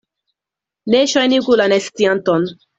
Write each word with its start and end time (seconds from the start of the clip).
Ne 0.95 1.03
ŝajnigu 1.13 1.61
la 1.63 1.71
nescianton. 1.77 2.53